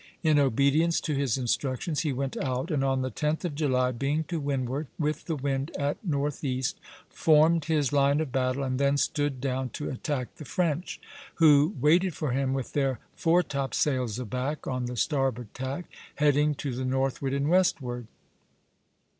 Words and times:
In 0.23 0.39
obedience 0.39 0.99
to 1.01 1.13
his 1.13 1.37
instructions 1.37 1.99
he 1.99 2.11
went 2.11 2.35
out, 2.37 2.71
and 2.71 2.83
on 2.83 3.03
the 3.03 3.11
10th 3.11 3.45
of 3.45 3.53
July, 3.53 3.91
being 3.91 4.23
to 4.23 4.39
windward, 4.39 4.87
with 4.97 5.25
the 5.25 5.35
wind 5.35 5.69
at 5.77 6.03
northeast, 6.03 6.79
formed 7.07 7.65
his 7.65 7.93
line 7.93 8.19
of 8.19 8.31
battle, 8.31 8.63
and 8.63 8.79
then 8.79 8.97
stood 8.97 9.39
down 9.39 9.69
to 9.73 9.91
attack 9.91 10.37
the 10.37 10.43
French, 10.43 10.99
who 11.35 11.75
waited 11.79 12.15
for 12.15 12.31
him, 12.31 12.51
with 12.53 12.73
their 12.73 12.97
foretopsails 13.15 14.17
aback 14.17 14.65
on 14.65 14.85
the 14.87 14.97
starboard 14.97 15.53
tack, 15.53 15.85
heading 16.15 16.55
to 16.55 16.73
the 16.73 16.83
northward 16.83 17.31
and 17.31 17.47
westward. 17.47 18.07